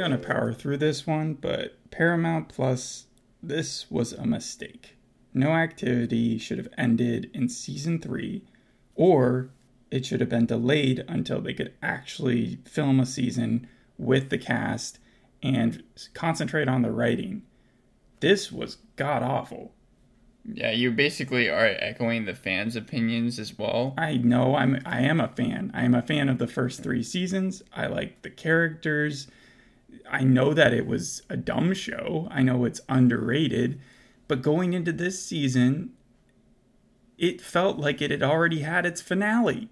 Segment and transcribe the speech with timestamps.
[0.00, 3.04] I'm gonna power through this one, but Paramount Plus,
[3.42, 4.96] this was a mistake.
[5.34, 8.46] No activity should have ended in season three,
[8.94, 9.50] or
[9.90, 13.68] it should have been delayed until they could actually film a season
[13.98, 15.00] with the cast
[15.42, 15.82] and
[16.14, 17.42] concentrate on the writing.
[18.20, 19.74] This was god awful.
[20.50, 23.92] Yeah, you basically are echoing the fans' opinions as well.
[23.98, 25.70] I know I'm I am a fan.
[25.74, 27.62] I am a fan of the first 3 seasons.
[27.74, 29.26] I like the characters.
[30.10, 32.28] I know that it was a dumb show.
[32.30, 33.80] I know it's underrated,
[34.28, 35.90] but going into this season,
[37.18, 39.68] it felt like it had already had its finale.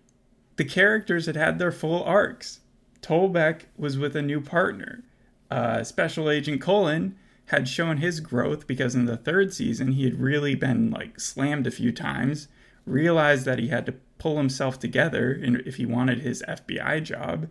[0.56, 2.60] The characters had had their full arcs.
[3.00, 5.04] Tolbeck was with a new partner.
[5.50, 7.16] Uh, Special Agent Cullen
[7.46, 11.66] had shown his growth because in the third season he had really been like slammed
[11.66, 12.48] a few times,
[12.84, 17.48] realized that he had to pull himself together if he wanted his FBI job.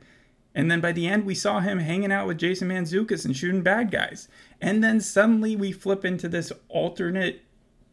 [0.58, 3.62] And then by the end, we saw him hanging out with Jason Mantzoukas and shooting
[3.62, 4.28] bad guys.
[4.60, 7.44] And then suddenly we flip into this alternate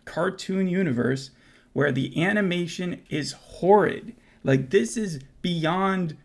[0.06, 1.30] cartoon universe
[1.74, 4.14] where the animation is horrid.
[4.42, 6.16] Like, this is beyond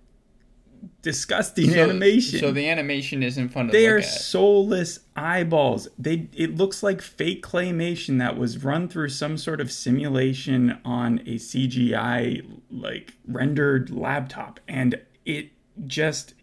[1.02, 2.40] disgusting So- animation.
[2.40, 4.06] So the animation isn't fun They are at.
[4.06, 5.90] soulless eyeballs.
[5.98, 11.20] They it looks like fake claymation that was run through some sort of simulation on
[11.26, 15.50] a CGI like rendered laptop and it
[15.88, 16.34] just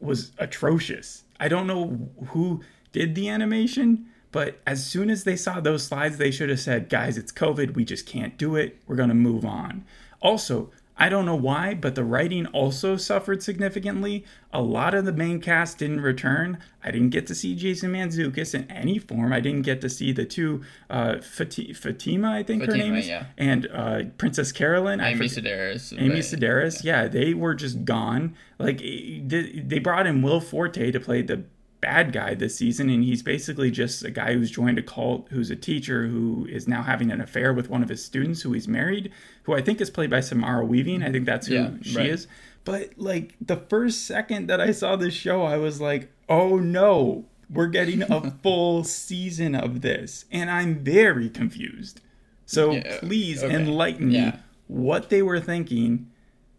[0.00, 1.24] was atrocious.
[1.38, 6.16] I don't know who did the animation, but as soon as they saw those slides,
[6.16, 7.74] they should have said, "Guys, it's COVID.
[7.74, 8.78] We just can't do it.
[8.86, 9.84] We're going to move on."
[10.20, 14.24] Also, I don't know why, but the writing also suffered significantly.
[14.52, 16.58] A lot of the main cast didn't return.
[16.84, 19.32] I didn't get to see Jason Mantzoukas in any form.
[19.32, 23.08] I didn't get to see the two uh, Fati- Fatima, I think her name is,
[23.08, 23.26] yeah.
[23.38, 25.00] and uh, Princess Carolyn.
[25.00, 25.98] Amy Sedaris.
[25.98, 26.18] Amy right.
[26.18, 27.08] Sedaris, yeah.
[27.08, 28.36] they were just gone.
[28.58, 31.44] Like they brought in Will Forte to play the
[31.82, 35.50] bad guy this season, and he's basically just a guy who's joined a cult, who's
[35.50, 38.66] a teacher who is now having an affair with one of his students, who he's
[38.68, 39.12] married,
[39.42, 41.02] who I think is played by Samara Weaving.
[41.02, 42.06] I think that's who Yeah, she right.
[42.06, 42.26] is.
[42.64, 47.24] But like the first second that I saw this show, I was like, oh no,
[47.50, 52.00] we're getting a full season of this, and I'm very confused.
[52.46, 53.54] So Yeah, please okay.
[53.54, 54.32] enlighten me
[54.68, 56.08] what they were thinking.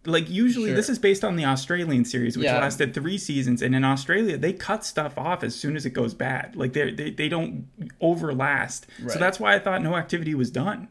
[0.06, 0.75] Like usually Sure.
[0.75, 2.59] this is based on the Australian series, which Yeah.
[2.59, 6.14] lasted three seasons, and in Australia they cut stuff off as soon as it goes
[6.14, 6.56] bad.
[6.56, 7.68] Like they they they don't
[8.02, 8.86] overlast.
[9.08, 10.88] So that's why I thought no activity was done.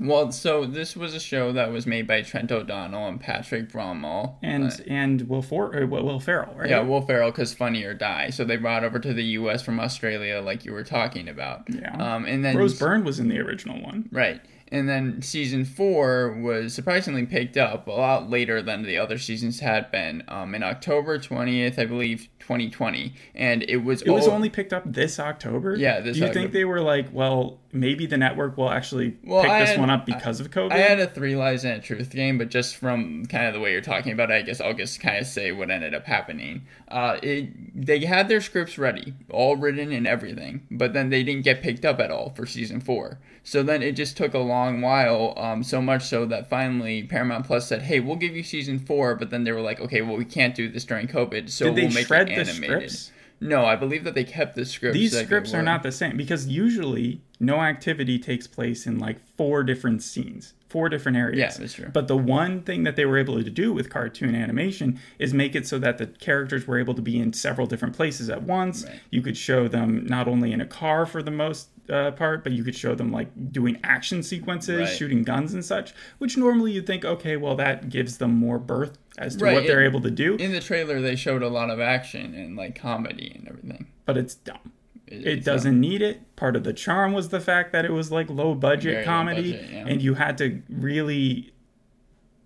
[0.00, 4.34] Well, so this was a show that was made by Trent O'Donnell and Patrick Brammall.
[4.42, 6.70] And Uh, and Will For or Will Will Ferrell, right?
[6.70, 8.30] yeah, Will Ferrell, because Funny or Die.
[8.30, 9.62] So they brought over to the U.S.
[9.62, 11.68] from Australia, like you were talking about.
[11.68, 11.92] Yeah.
[11.96, 14.08] Um, and then Rose Byrne was in the original one.
[14.10, 14.40] Right.
[14.72, 19.60] And then season four was surprisingly picked up a lot later than the other seasons
[19.60, 20.24] had been.
[20.28, 23.12] Um, in October 20th, I believe, 2020.
[23.34, 25.76] And it was It was only picked up this October.
[25.76, 26.40] Yeah, this Do you October.
[26.40, 29.80] think they were like, well, maybe the network will actually Well, pick I this had-
[29.80, 30.72] one up because of COVID?
[30.72, 33.60] I had a three lies and a truth game, but just from kind of the
[33.60, 36.04] way you're talking about it, I guess I'll just kind of say what ended up
[36.06, 36.62] happening.
[36.88, 41.44] Uh, it they had their scripts ready, all written and everything, but then they didn't
[41.44, 43.18] get picked up at all for season four.
[43.44, 47.46] So then it just took a long while, um, so much so that finally Paramount
[47.46, 50.16] Plus said, "Hey, we'll give you season four, but then they were like, "Okay, well
[50.16, 53.10] we can't do this during COVID, so Did they we'll make shred it the scripts?
[53.40, 54.96] No, I believe that they kept the scripts.
[54.96, 59.62] These scripts are not the same because usually no activity takes place in like four
[59.64, 61.38] different scenes, four different areas.
[61.38, 61.90] Yeah, that's true.
[61.92, 65.54] But the one thing that they were able to do with cartoon animation is make
[65.54, 68.84] it so that the characters were able to be in several different places at once.
[68.84, 69.00] Right.
[69.10, 72.52] You could show them not only in a car for the most uh, part, but
[72.52, 74.88] you could show them like doing action sequences, Right.
[74.88, 78.96] shooting guns and such, which normally you'd think, okay, well, that gives them more birth
[79.18, 81.48] as to Right, what they're it- able to do, In the trailer, they showed a
[81.48, 83.88] lot of action and like comedy and everything.
[84.06, 84.72] but it's dumb.
[85.12, 86.36] It, doesn't um, need it.
[86.36, 89.04] Part of the charm was the fact that it was like low budget Very low
[89.04, 89.84] comedy, budget, yeah.
[89.86, 91.52] and you had to really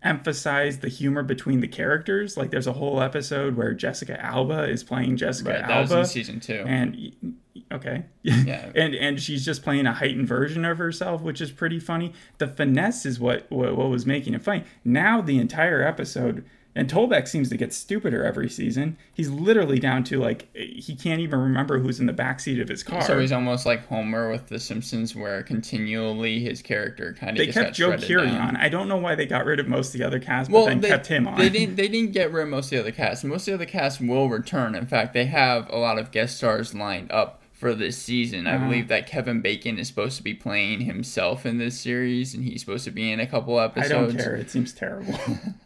[0.02, 2.36] emphasize the humor between the characters.
[2.36, 6.00] Like there's a whole episode where Jessica Alba is playing Jessica Right, that was Alba,
[6.02, 6.64] in season two.
[6.66, 7.36] and
[7.72, 8.70] okay, Yeah.
[8.74, 12.12] and and she's just playing a heightened version of herself, which is pretty funny.
[12.38, 14.64] The finesse is what what, what was making it funny.
[14.84, 16.44] Now the entire episode.
[16.76, 18.98] And Tolbeck seems to get stupider every season.
[19.14, 22.82] He's literally down to like he can't even remember who's in the backseat of his
[22.82, 23.00] car.
[23.02, 27.50] So he's almost like Homer with The Simpsons, where continually his character kind of they
[27.50, 28.56] kept got Joe Keery on.
[28.56, 30.66] I don't know why they got rid of most of the other cast, but Well,
[30.66, 31.38] then they kept him on.
[31.38, 31.76] They didn't.
[31.76, 33.24] They didn't get rid of most of the other cast.
[33.24, 34.74] Most of the other cast will return.
[34.74, 38.46] In fact, they have a lot of guest stars lined up for this season.
[38.46, 38.66] I Uh-huh.
[38.66, 42.60] believe that Kevin Bacon is supposed to be playing himself in this series, and he's
[42.60, 43.90] supposed to be in a couple episodes.
[43.92, 44.36] I don't care.
[44.36, 45.18] It seems terrible.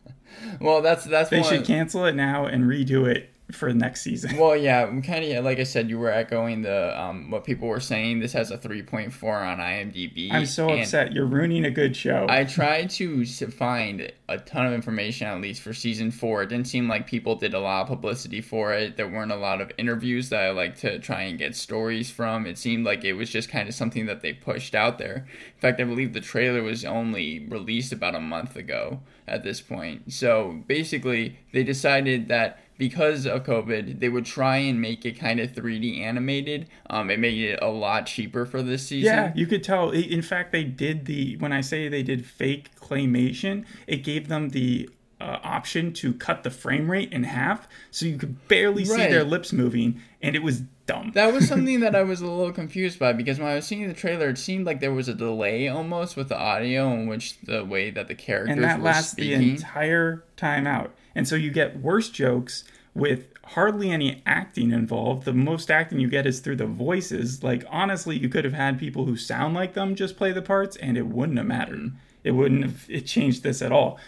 [0.61, 1.49] Well, that's that's they one.
[1.49, 4.37] should cancel it now and redo it for next season.
[4.37, 7.81] Well, yeah, kind of like I said, you were echoing the um, what people were
[7.81, 8.21] saying.
[8.21, 10.33] This has a 3.4 on IMDb.
[10.33, 11.13] I'm so upset.
[11.13, 12.27] You're ruining a good show.
[12.29, 16.43] I tried to find a ton of information at least for season four.
[16.43, 18.97] It didn't seem like people did a lot of publicity for it.
[18.97, 22.47] There weren't a lot of interviews that I like to try and get stories from.
[22.47, 25.27] It seemed like it was just kind of something that they pushed out there.
[25.55, 29.61] In fact, I believe the trailer was only released about a month ago at this
[29.61, 30.13] point.
[30.13, 35.39] So basically, they decided that because of COVID, they would try and make it kind
[35.39, 36.67] of 3D animated.
[36.89, 39.15] Um, it made it a lot cheaper for this season.
[39.15, 39.91] yeah, you could tell.
[39.91, 44.49] In fact, they did the when I say they did fake claymation, it gave them
[44.49, 44.89] the
[45.21, 49.25] uh, option to cut the frame rate in half, so you could barely see their
[49.25, 51.13] lips moving, and it was dumb.
[51.15, 53.87] That was something that I was a little confused by because when I was seeing
[53.87, 57.39] the trailer, it seemed like there was a delay almost with the audio in which
[57.43, 60.95] the way that the characters and that lasts the entire time out.
[61.15, 62.65] And so you get worse jokes
[62.95, 65.25] with hardly any acting involved.
[65.25, 67.43] The most acting you get is through the voices.
[67.43, 70.77] Like honestly, you could have had people who sound like them just play the parts,
[70.77, 71.93] and it wouldn't have mattered.
[72.25, 73.99] It wouldn't have it changed this at all.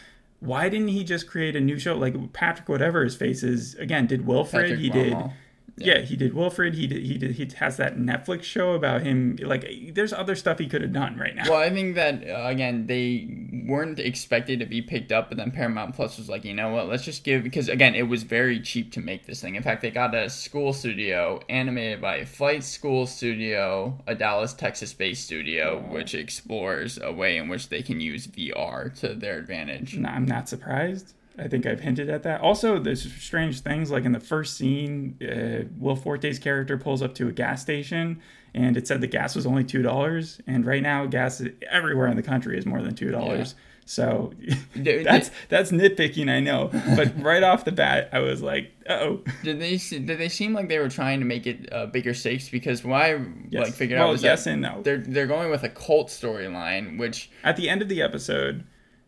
[0.41, 3.75] Why didn't he just create a new show like Patrick, whatever his face is?
[3.77, 4.65] Again, did Wilfred?
[4.65, 5.13] Patrick he did.
[5.13, 5.33] Brammall.
[5.77, 6.01] Yeah.
[6.01, 6.75] he did Wilfred.
[6.75, 7.03] He did.
[7.03, 7.33] He did.
[7.33, 9.39] He has that Netflix show about him.
[9.41, 11.45] Like, there's other stuff he could have done right now.
[11.49, 13.42] Well, I think that uh, again they
[13.73, 16.89] weren't expected to be picked up, but then Paramount Plus was like, you know what,
[16.89, 19.55] let's just give because again it was very cheap to make this thing.
[19.55, 25.25] In fact, they got a school studio animated by Flight School Studio, a Dallas, Texas-based
[25.25, 29.97] studio, which explores a way in which they can use VR to their advantage.
[29.97, 31.15] No, I'm not surprised.
[31.39, 32.41] I think I've hinted at that.
[32.41, 37.15] Also, there's strange things like in the first scene, uh, Will Forte's character pulls up
[37.17, 38.21] to a gas station,
[38.55, 42.17] and it said the gas was only two dollars, and right now gas everywhere in
[42.17, 43.55] the country is more than two dollars.
[43.85, 44.33] So
[44.77, 46.71] that's that's nitpicking, I know.
[46.97, 49.23] But right off the bat, I was like, oh.
[49.43, 52.49] Did they did they seem like they were trying to make it uh, bigger stakes?
[52.49, 53.21] Because what I
[53.51, 53.65] Yes.
[53.67, 54.83] like figured well, out was yes that and no.
[54.83, 58.65] they're they're going with a cult storyline, which At the end of the episode,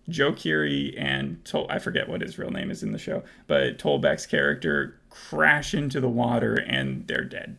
[0.08, 3.78] Joe Keery and Tol- I forget what his real name is in the show, but
[3.78, 7.56] Tolbeck's character crash into the water and they're dead.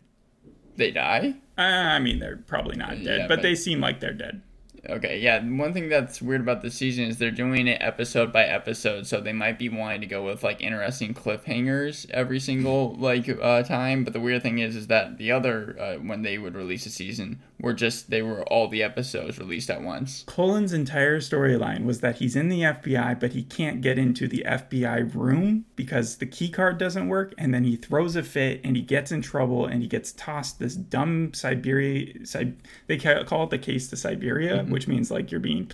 [0.78, 1.36] they die.
[1.58, 4.42] Uh, I mean, they're probably not dead, Yeah, but, but- they seem like they're dead.
[4.88, 5.40] Okay, yeah.
[5.44, 9.20] One thing that's weird about this season is they're doing it episode by episode, so
[9.20, 14.04] they might be wanting to go with like interesting cliffhangers every single like uh, time.
[14.04, 16.92] But the weird thing is, is that the other uh, when they would release a
[16.92, 20.24] season were just they were all the episodes released at once.
[20.28, 24.44] Cullen's entire storyline was that he's in the FBI, but he can't get into the
[24.46, 28.76] FBI room because the key card doesn't work, and then he throws a fit and
[28.76, 32.26] he gets in trouble and he gets tossed this dumb Siberia.
[32.26, 34.72] Sib- they call it the case to Siberia, mm-hmm.
[34.72, 35.72] which means like you're being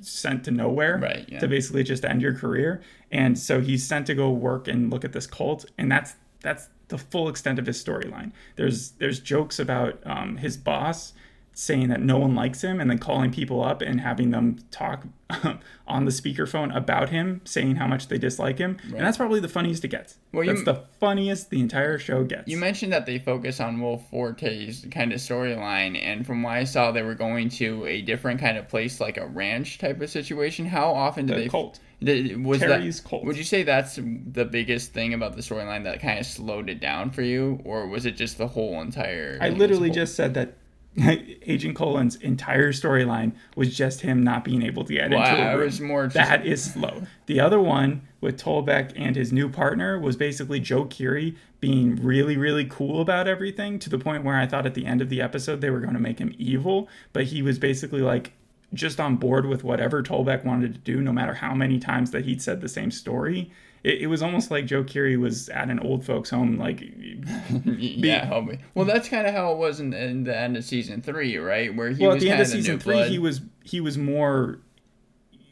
[0.00, 1.40] sent to nowhere Right, yeah.
[1.40, 2.82] to basically just end your career.
[3.10, 6.68] And so he's sent to go work and look at this cult, and that's that's
[6.88, 8.32] the full extent of his storyline.
[8.56, 11.12] There's there's jokes about um, his boss
[11.56, 15.06] saying that no one likes him, and then calling people up and having them talk
[15.86, 19.48] on the speakerphone about him, saying how much they dislike him, and that's probably the
[19.48, 20.16] funniest it gets.
[20.32, 22.48] Well, you- that's the funniest the entire show gets.
[22.48, 26.64] You mentioned that they focus on Will Forte's kind of storyline, and from what I
[26.64, 30.10] saw, they were going to a different kind of place, like a ranch type of
[30.10, 30.66] situation.
[30.66, 31.78] How often do the they cult.
[32.04, 33.24] Was Terry's that, cult.
[33.24, 36.80] Would you say that's the biggest thing about the storyline that kind of slowed it
[36.80, 39.38] down for you, or was it just the whole entire?
[39.40, 39.94] I literally whole?
[39.94, 40.54] just said that
[40.98, 45.44] Agent Cullen's entire storyline was just him not being able to get Well, into I-
[45.46, 45.64] a I room.
[45.64, 47.02] was more just- that is slow.
[47.26, 52.36] The other one with Tolbeck and his new partner was basically Joe Keery being really,
[52.36, 55.20] really cool about everything to the point where I thought at the end of the
[55.20, 58.32] episode they were going to make him evil, but he was basically like
[58.74, 62.24] just on board with whatever Tolbeck wanted to do, no matter how many times that
[62.24, 63.50] he'd said the same story.
[63.82, 66.80] It, it was almost like Joe Keery was at an old folks' home, like
[67.64, 68.60] yeah, homie.
[68.74, 71.74] Well, that's kind of how it was in, in the end of season three, right?
[71.74, 73.10] Where he well, at the end of season three, blood.
[73.10, 74.58] he was he was more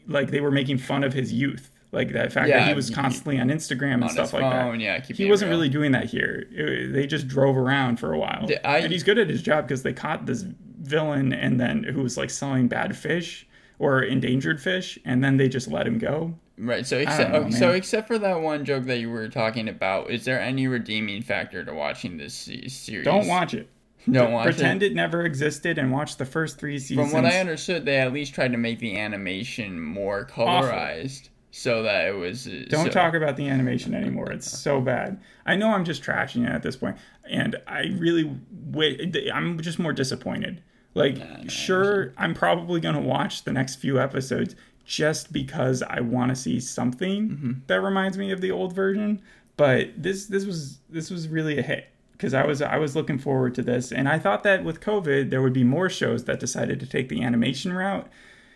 [0.07, 3.39] like they were making fun of his youth, like that fact that he was constantly
[3.39, 4.79] on Instagram and on stuff like that.
[4.79, 5.59] yeah, He wasn't real.
[5.59, 6.47] really doing that here.
[6.51, 9.65] It- they just drove around for a while, I- and he's good at his job
[9.67, 10.43] because they caught this
[10.83, 13.47] villain and then who was like selling bad fish
[13.79, 16.35] or endangered fish, and then they just let him go.
[16.57, 16.85] Right.
[16.85, 20.23] So except know, so except for that one joke that you were talking about, is
[20.23, 23.05] there any redeeming factor to watching this se- series?
[23.05, 23.67] Don't watch it.
[24.09, 24.53] Don't watch it.
[24.55, 24.91] Pretend it.
[24.91, 27.11] it never existed and watch the first three seasons.
[27.11, 31.83] From what I understood, they at least tried to make the animation more colorized, so
[31.83, 32.47] that it was.
[32.47, 34.31] uh, Don't so- talk about the animation anymore.
[34.31, 35.19] It's so bad.
[35.45, 36.97] I know I'm just trashing it at this point,
[37.29, 38.31] and I really
[38.71, 39.17] wait.
[39.33, 40.61] I'm just more disappointed.
[40.95, 41.17] Like,
[41.49, 46.59] sure, I'm probably gonna watch the next few episodes just because I want to see
[46.59, 47.51] something Mm-hmm.
[47.67, 49.21] that reminds me of the old version.
[49.57, 53.17] but this this was this was really a hit because I was I was looking
[53.17, 56.39] forward to this, and I thought that with COVID there would be more shows that
[56.39, 58.07] decided to take the animation route.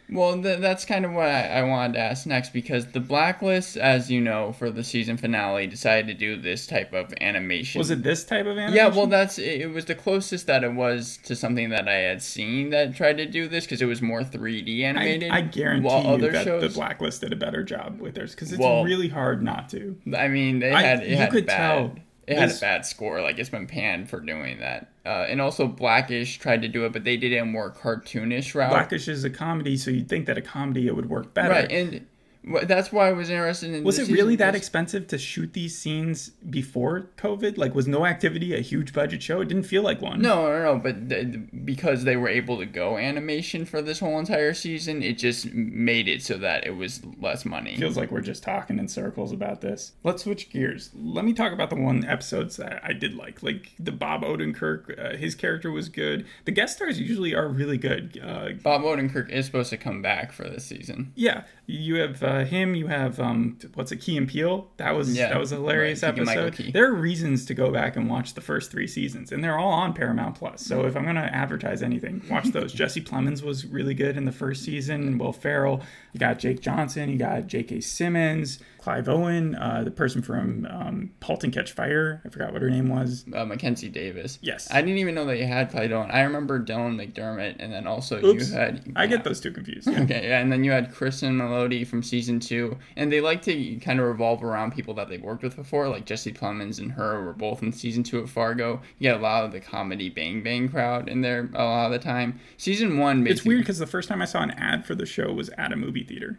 [0.09, 3.75] Well, th- that's kind of what I, I wanted to ask next because the Blacklist,
[3.75, 7.79] as you know, for the season finale, decided to do this type of animation.
[7.79, 8.75] Was it this type of animation?
[8.75, 11.95] Yeah, well, that's it, it was the closest that it was to something that I
[11.95, 15.29] had seen that tried to do this because it was more 3D animated.
[15.31, 18.31] I guarantee while you other that shows, the Blacklist did a better job with theirs
[18.33, 19.97] because it's Well- really hard not to.
[20.17, 21.95] I mean, they I- had it you had could bad, tell
[22.27, 23.21] it had a bad score.
[23.21, 24.91] Like it's been panned for doing that.
[25.05, 27.71] Uh, and also, Blackish tried to do it, but they did it in a more
[27.71, 28.69] cartoonish route.
[28.69, 31.49] Blackish is a comedy, so you'd think that a comedy it would work better.
[31.49, 32.05] right, and
[32.63, 33.83] that's why I was interested in.
[33.83, 37.57] Was it really that expensive to shoot these scenes before COVID?
[37.57, 39.41] Like, was No Activity a huge budget show?
[39.41, 40.21] It didn't feel like one.
[40.21, 40.79] No, no, no.
[40.79, 41.35] But th-
[41.65, 46.07] because they were able to go animation for this whole entire season, it just made
[46.07, 47.75] it so that it was less money.
[47.77, 49.93] Feels like we're just talking in circles about this.
[50.03, 50.89] Let's switch gears.
[50.95, 53.43] Let me talk about the one episodes that I did like.
[53.43, 56.25] Like the Bob Odenkirk, uh, his character was good.
[56.45, 58.19] The guest stars usually are really good.
[58.23, 61.11] Uh, Bob Odenkirk is supposed to come back for this season.
[61.15, 62.75] yeah, you have uh, him.
[62.75, 64.69] You have um, what's it, Key and Peele.
[64.77, 66.71] That was Yeah, that was a hilarious right, episode.
[66.71, 69.73] There are reasons to go back and watch the first three seasons, and they're all
[69.73, 70.65] on Paramount Plus.
[70.65, 72.71] So if I'm gonna advertise anything, watch those.
[72.77, 75.17] Jesse Plemons was really good in the first season.
[75.17, 75.81] Will Ferrell.
[76.13, 77.09] You got Jake Johnson.
[77.09, 77.81] You got J.K.
[77.81, 78.59] Simmons.
[78.87, 82.21] Clive Owen, uh, the person from um, *Halt and Catch Fire*.
[82.25, 83.25] I forgot what her name was.
[83.33, 84.39] Uh, Mackenzie Davis.
[84.41, 84.69] Yes.
[84.71, 86.09] I didn't even know that you had Clyde Owen.
[86.09, 88.49] I remember Dylan McDermott, and then also Oops.
[88.49, 88.89] you had.
[88.95, 89.89] I get those two confused.
[89.97, 90.03] Yeah.
[90.03, 93.77] Okay, yeah, and then you had Kristen Melody from season two, and they like to
[93.77, 97.23] kind of revolve around people that they've worked with before, like Jesse Plemons and her
[97.23, 98.79] were both in season two of Fargo.
[98.99, 101.91] You get a lot of the comedy Bang Bang crowd in there a lot of
[101.93, 102.39] the time.
[102.57, 105.33] Season one, It's weird because the first time I saw an ad for the show
[105.33, 106.37] was at a movie theater.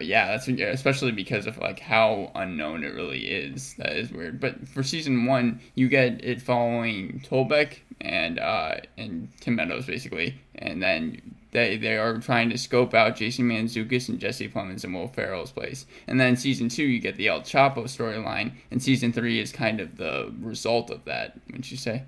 [0.00, 3.74] Yeah, that's especially because of like how unknown it really is.
[3.74, 4.40] That is weird.
[4.40, 10.34] But for season one, you get it following Tolbeck and uh and Tim Meadows basically,
[10.56, 14.94] and then they they are trying to scope out Jason Mantzoukas and Jesse Plemons and
[14.94, 15.86] Will Ferrell's place.
[16.06, 19.80] And then season two, you get the El Chapo storyline, and season three is kind
[19.80, 21.38] of the result of that.
[21.46, 22.04] Wouldn't you say?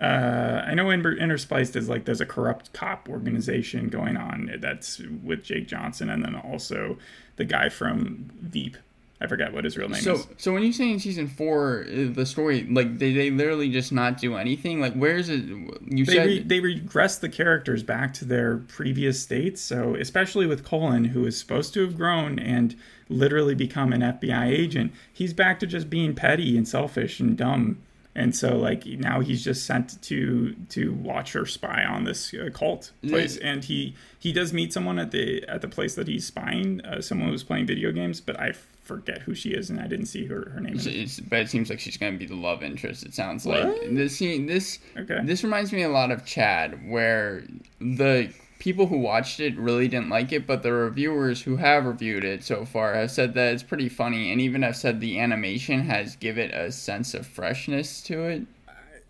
[0.00, 5.42] Uh, I know Inter- is like there's a corrupt cop organization going on that's with
[5.42, 6.98] Jake Johnson and then also
[7.36, 8.76] the guy from Veep.
[9.20, 10.28] I forget what his real name So, is.
[10.36, 13.90] so when you say in season four, uh, the story like they, they literally just
[13.90, 14.80] not do anything.
[14.80, 15.42] Like, where's it?
[15.44, 19.60] You They said re- they regress the characters back to their previous states.
[19.60, 22.76] So especially with Cullen, who is supposed to have grown and
[23.08, 27.78] literally become an FBI agent, he's back to just being petty and selfish and dumb.
[28.14, 32.50] And so like now he's just sent to to watch or spy on this uh,
[32.52, 36.26] cult place, and he he does meet someone at the at the place that he's
[36.26, 38.54] spying, uh, someone who's playing video games, but I
[38.88, 40.72] forget who she is, and I didn't see her her name.
[40.78, 40.80] in.
[40.88, 43.04] It's, but it seems like she's going to be the love interest.
[43.04, 44.18] It sounds like this.
[44.18, 45.20] This Okay.
[45.22, 47.44] this reminds me a lot of Chad, where
[47.80, 52.24] the people who watched it really didn't like it, but the reviewers who have reviewed
[52.24, 55.82] it so far have said that it's pretty funny, and even have said the animation
[55.82, 58.42] has give it a sense of freshness to it.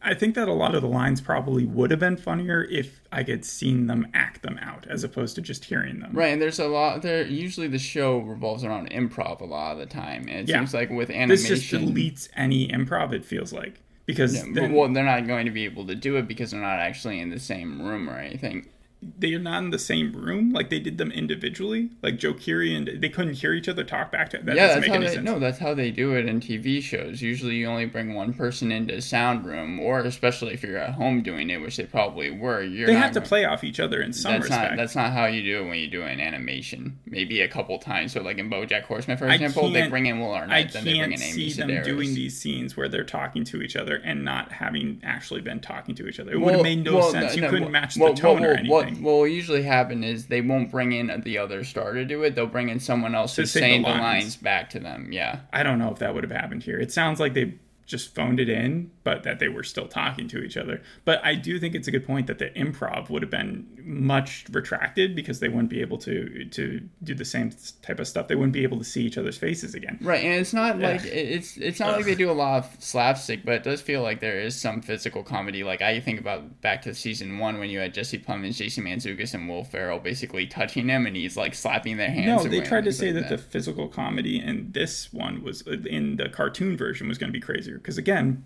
[0.01, 3.23] I think that a lot of the lines probably would have been funnier if I
[3.25, 6.13] had seen them act them out, as opposed to just hearing them.
[6.15, 7.27] Right, and there's a lot there.
[7.27, 10.59] Usually, the show revolves around improv a lot of the time, and it Yeah.
[10.59, 13.13] seems like with animation This just deletes any improv.
[13.13, 16.29] It feels like because then well, they're not going to be able to do it
[16.29, 18.67] because they're not actually in the same room or anything.
[19.01, 20.51] They are not in the same room.
[20.53, 21.91] Like they did them individually.
[22.03, 24.39] Like Joe Keery and they couldn't hear each other talk back to.
[24.39, 25.25] That yeah, doesn't that's make how any they sense.
[25.25, 27.23] no, that's how they do it in TV shows.
[27.23, 30.95] Usually, you only bring one person into a sound room, or especially if you're at
[30.95, 32.63] home doing it, which they probably were.
[32.63, 34.71] You're they have to going- play off each other in some That's respect.
[34.73, 36.99] not that's not how you do it when you do an animation.
[37.07, 38.13] Maybe a couple times.
[38.13, 40.99] So, like in BoJack Horseman, for example, they bring in Will Arnett, I then they
[40.99, 41.85] bring in Amy see them Sedaris.
[41.85, 45.95] doing these scenes where they're talking to each other and not having actually been talking
[45.95, 46.33] to each other.
[46.33, 47.37] It would have made no sense.
[47.37, 48.88] You couldn't match the well, tone well, or well, anything.
[48.95, 52.35] What, will usually happen is they won't bring in the other star to do it.
[52.35, 54.03] They'll bring in someone else To who's say saying the lines.
[54.03, 55.11] lines back to them.
[55.13, 55.41] Yeah.
[55.53, 56.79] I don't know if that would have happened here.
[56.79, 57.55] It sounds like they
[57.89, 60.83] just phoned it in, but that they were still talking to each other.
[61.07, 64.45] But I do think it's a good point that the improv would have been much
[64.53, 68.29] retracted because they wouldn't be able to to do the same type of stuff.
[68.29, 69.99] They wouldn't be able to see each other's faces again.
[70.03, 73.45] Right, and it's not like it's it's not like they do a lot of slapstick,
[73.45, 75.65] but it does feel like there is some physical comedy.
[75.65, 79.33] Like I think about back to season one when you had Jesse Plemons, Jason Mantzoukas,
[79.33, 82.45] and Will Ferrell basically touching him, and he's like slapping their hands.
[82.45, 86.17] No, they tried to say like that the physical comedy in this one was in
[86.17, 88.45] the cartoon version was going to be crazier because again,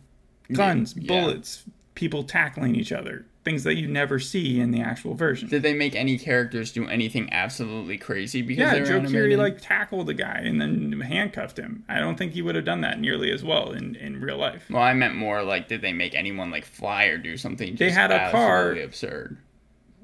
[0.52, 1.08] guns, Yeah.
[1.08, 5.48] bullets, people tackling each other, things that you never see in the actual version.
[5.48, 9.38] Did they make any characters do anything absolutely crazy because yeah, Joe animated?
[9.38, 11.84] like tackled a guy and then handcuffed him.
[11.88, 14.66] I don't think he would have done that nearly as well in, in real life.
[14.70, 17.70] Well, I meant more like did they make anyone like fly or do something?
[17.70, 19.38] Just They had a car- absurd.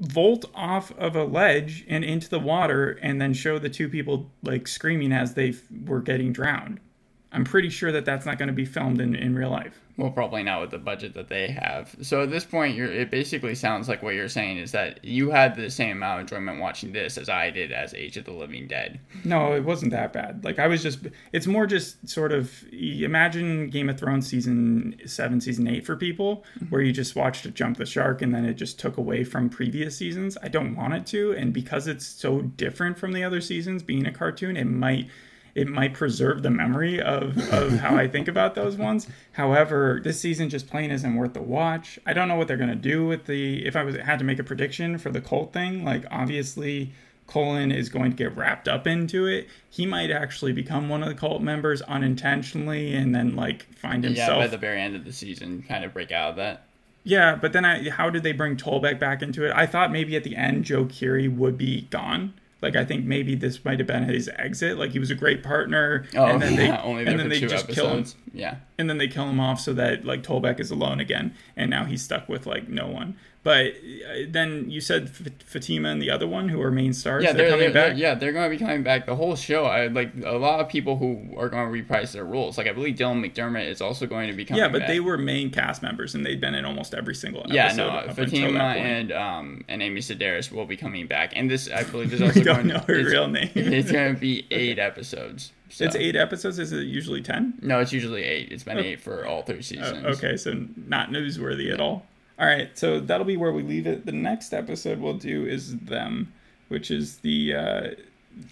[0.01, 4.31] Volt off of a ledge and into the water and then show the two people
[4.45, 6.79] like screaming as they f- were getting drowned.
[7.31, 9.81] I'm pretty sure that that's not going to be filmed in, in real life.
[9.99, 11.95] Well, probably not with the budget that they have.
[12.03, 15.31] So at this point, you're, it basically sounds like what you're saying is that you
[15.31, 18.33] had the same amount of enjoyment watching this as I did as Age of the
[18.33, 19.01] Living Dead.
[19.25, 20.45] No, it wasn't that bad.
[20.45, 21.01] Like I was just
[21.33, 26.45] it's more just sort of imagine Game of Thrones season 7 season 8 for people
[26.57, 26.67] mm-hmm.
[26.67, 29.51] where you just watched it jump the shark and then it just took away from
[29.51, 30.39] previous seasons.
[30.43, 34.07] I don't want it to and because it's so different from the other seasons being
[34.07, 35.09] a cartoon, it might
[35.59, 39.09] it might preserve the memory of, of how I think about those ones.
[39.33, 41.99] However, this season just plain isn't worth the watch.
[42.07, 44.39] I don't know what they're gonna do with the if I was had to make
[44.39, 46.93] a prediction for the cult thing, like obviously
[47.27, 49.49] Cullen is going to get wrapped up into it.
[49.69, 54.39] He might actually become one of the cult members unintentionally and then like find himself
[54.39, 56.65] Yeah, by the very end of the season, kind of break out of that.
[57.05, 59.53] yeah, but then I, how did they bring Tolbeck back into it?
[59.55, 62.35] I thought maybe at the end Joe Keery would be gone.
[62.61, 64.79] Like I think maybe this might have been his exit.
[64.79, 67.41] Like he was a great partner, Oh, and then yeah, they only and then they
[67.41, 68.05] just kill him.
[68.33, 68.57] Yeah.
[68.79, 71.85] and then they kill him off so that like Tolbeck is alone again, and now
[71.85, 73.17] he's stuck with like no one.
[73.49, 77.25] But uh, then you said Fatima and the other one who are main stars.
[77.25, 77.97] Yeah, they're, they're, coming they're- back.
[77.99, 79.07] yeah, they're going to be coming back.
[79.07, 82.27] The whole show, I like a lot of people who are going to reprise their
[82.27, 82.59] roles.
[82.59, 84.63] Like I believe Dylan McDermott is also going to be coming.
[84.63, 84.89] Yeah, but back.
[84.89, 87.55] they were main cast members, and they'd been in almost every single episode.
[87.55, 91.85] Yeah, no, Fatima and um and Amy Sedaris will be coming back, and this I
[91.85, 92.67] believe is also don't going.
[92.69, 93.49] know her real name.
[93.55, 95.53] It's going to be eight episodes.
[95.71, 95.87] So.
[95.87, 96.59] It's eight episodes.
[96.59, 97.55] Is it usually ten?
[97.63, 98.53] No, it's usually eight.
[98.53, 100.05] It's been eight for all three seasons.
[100.19, 102.05] okay, so not newsworthy at all.
[102.39, 104.07] All right, so that'll be where we leave it.
[104.07, 106.33] The next episode we'll do is them,
[106.69, 107.91] which is the uh,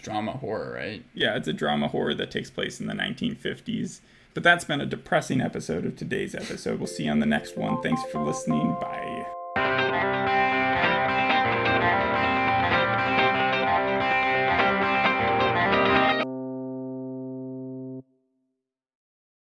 [0.01, 1.03] Drama horror, right?
[1.13, 4.01] yeah, it's a drama horror that takes place in the 1950s.
[4.33, 6.79] But that's been a depressing episode of today's episode.
[6.79, 7.81] We'll see you on the next one.
[7.81, 8.75] Thanks for listening.
[8.81, 9.36] Bye.